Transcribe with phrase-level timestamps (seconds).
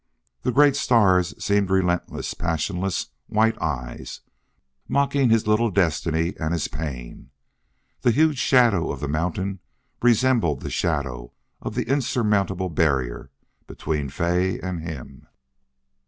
[0.41, 4.21] The great stars seemed relentless, passionless, white eyes,
[4.87, 7.29] mocking his little destiny and his pain.
[8.01, 9.59] The huge shadow of the mountain
[10.01, 13.29] resembled the shadow of the insurmountable barrier
[13.67, 15.27] between Fay and him.